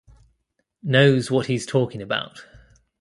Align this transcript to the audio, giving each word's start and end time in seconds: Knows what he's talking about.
Knows 0.81 1.29
what 1.29 1.45
he's 1.45 1.67
talking 1.67 2.01
about. 2.01 2.43